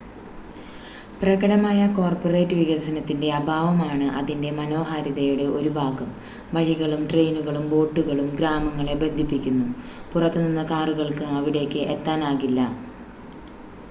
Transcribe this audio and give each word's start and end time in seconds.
പ്രകടമായ 1.17 1.79
കോർപ്പറേറ്റ് 1.97 2.55
വികസനത്തിൻ്റെ 2.59 3.27
അഭാവമാണ് 3.35 4.07
അതിൻ്റെ 4.19 4.51
മനോഹാരിതയുടെ 4.59 5.45
ഒരു 5.57 5.71
ഭാഗം 5.77 6.09
വഴികളും 6.53 7.03
ട്രെയിനുകളും 7.11 7.67
ബോട്ടുകളും 7.73 8.31
ഗ്രാമങ്ങളെ 8.35 8.95
ബന്ധിപ്പിക്കുന്നു 9.03 9.67
പുറത്തു 10.13 10.41
നിന്ന് 10.41 10.65
കാറുകൾക്ക് 10.71 11.27
അവിടേക്ക് 11.37 11.83
എത്താനാകില്ല 11.95 12.59